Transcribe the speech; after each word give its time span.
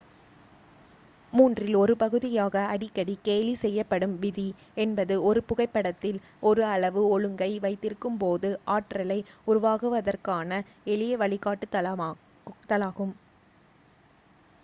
மூன்றில் 1.33 1.75
ஒரு 1.75 1.93
பகுதியாக 1.99 2.63
அடிக்கடி 2.69 3.15
கேலி 3.21 3.53
செய்யப்படும் 3.55 4.15
விதி 4.19 4.47
என்பது 4.77 5.17
ஒரு 5.23 5.43
புகைப்படத்தில் 5.49 6.17
ஒரு 6.43 6.63
அளவு 6.71 7.03
ஒழுங்கை 7.09 7.51
வைத்திருக்கும்போது 7.65 8.51
ஆற்றலை 8.75 9.19
உருவாக்குவதற்கான 9.47 10.61
எளிய 10.87 11.13
வழிகாட்டுதலாகும் 11.17 12.17